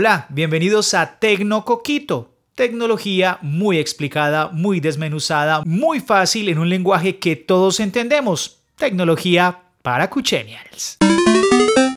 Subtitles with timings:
[0.00, 2.34] Hola, bienvenidos a Tecnocoquito.
[2.54, 8.62] Tecnología muy explicada, muy desmenuzada, muy fácil en un lenguaje que todos entendemos.
[8.76, 10.96] Tecnología para Cuchenials.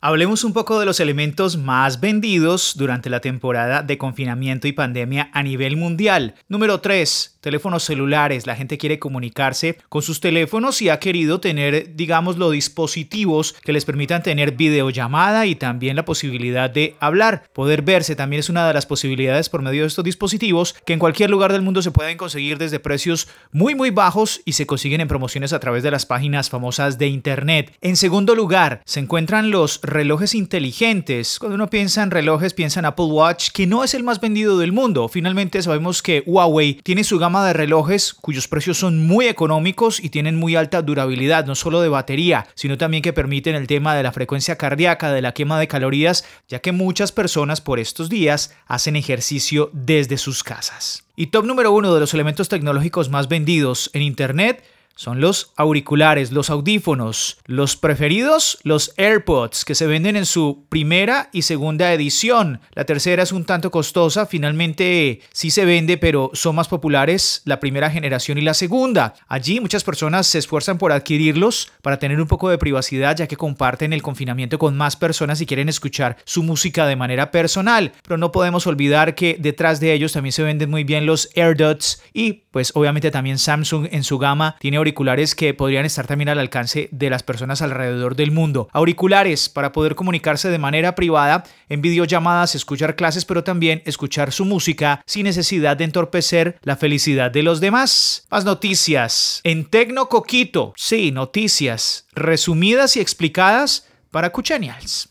[0.06, 5.30] Hablemos un poco de los elementos más vendidos durante la temporada de confinamiento y pandemia
[5.32, 6.34] a nivel mundial.
[6.46, 11.94] Número 3 teléfonos celulares, la gente quiere comunicarse con sus teléfonos y ha querido tener,
[11.94, 17.44] digamos, los dispositivos que les permitan tener videollamada y también la posibilidad de hablar.
[17.52, 20.98] Poder verse también es una de las posibilidades por medio de estos dispositivos que en
[20.98, 25.02] cualquier lugar del mundo se pueden conseguir desde precios muy muy bajos y se consiguen
[25.02, 27.76] en promociones a través de las páginas famosas de internet.
[27.82, 31.38] En segundo lugar, se encuentran los relojes inteligentes.
[31.38, 34.58] Cuando uno piensa en relojes, piensa en Apple Watch, que no es el más vendido
[34.58, 35.08] del mundo.
[35.08, 40.10] Finalmente sabemos que Huawei tiene su gama de relojes cuyos precios son muy económicos y
[40.10, 44.02] tienen muy alta durabilidad, no solo de batería, sino también que permiten el tema de
[44.02, 48.54] la frecuencia cardíaca, de la quema de calorías, ya que muchas personas por estos días
[48.66, 51.04] hacen ejercicio desde sus casas.
[51.16, 54.64] Y top número uno de los elementos tecnológicos más vendidos en Internet
[54.96, 57.38] son los auriculares, los audífonos.
[57.46, 62.60] Los preferidos, los AirPods, que se venden en su primera y segunda edición.
[62.74, 67.60] La tercera es un tanto costosa, finalmente sí se vende, pero son más populares la
[67.60, 69.14] primera generación y la segunda.
[69.28, 73.36] Allí muchas personas se esfuerzan por adquirirlos para tener un poco de privacidad, ya que
[73.36, 77.92] comparten el confinamiento con más personas y quieren escuchar su música de manera personal.
[78.02, 82.02] Pero no podemos olvidar que detrás de ellos también se venden muy bien los AirDots
[82.12, 86.38] y pues obviamente también Samsung en su gama tiene auriculares que podrían estar también al
[86.38, 88.68] alcance de las personas alrededor del mundo.
[88.72, 94.44] Auriculares para poder comunicarse de manera privada, en videollamadas, escuchar clases, pero también escuchar su
[94.44, 98.26] música sin necesidad de entorpecer la felicidad de los demás.
[98.30, 99.40] Más noticias.
[99.42, 105.02] En Tecno Coquito, sí, noticias resumidas y explicadas para Cuchenials.